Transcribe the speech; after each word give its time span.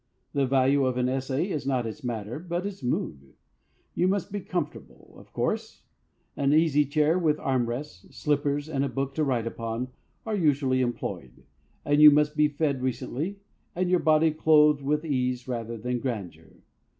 The 0.33 0.47
value 0.47 0.87
of 0.87 0.97
an 0.97 1.07
essay 1.07 1.51
is 1.51 1.67
not 1.67 1.85
its 1.85 2.03
matter, 2.03 2.39
but 2.39 2.65
its 2.65 2.81
mood. 2.81 3.33
You 3.93 4.07
must 4.07 4.31
be 4.31 4.39
comfortable, 4.39 5.13
of 5.15 5.31
course; 5.31 5.83
an 6.35 6.53
easy 6.55 6.85
chair 6.87 7.19
with 7.19 7.37
arm 7.39 7.67
rests, 7.67 8.15
slippers, 8.17 8.67
and 8.67 8.83
a 8.83 8.89
book 8.89 9.13
to 9.13 9.23
write 9.23 9.45
upon 9.45 9.89
are 10.25 10.35
usually 10.35 10.81
employed, 10.81 11.43
and 11.85 12.01
you 12.01 12.09
must 12.09 12.35
be 12.35 12.47
fed 12.47 12.81
recently, 12.81 13.41
and 13.75 13.91
your 13.91 13.99
body 13.99 14.31
clothed 14.31 14.81
with 14.81 15.05
ease 15.05 15.47
rather 15.47 15.77
than 15.77 15.99
grandeur. 15.99 16.51